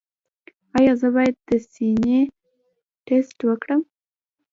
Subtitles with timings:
[0.77, 2.19] ایا زه باید د سینې
[3.05, 3.81] ټسټ وکړم؟